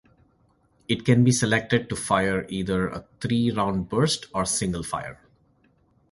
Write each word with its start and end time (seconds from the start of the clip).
It 0.87 1.05
can 1.05 1.23
be 1.23 1.31
selected 1.31 1.87
to 1.89 1.95
fire 1.95 2.47
either 2.49 2.87
a 2.87 3.05
three 3.19 3.51
round 3.51 3.87
burst 3.87 4.25
or 4.33 4.45
single 4.45 4.81
fire. 4.81 5.19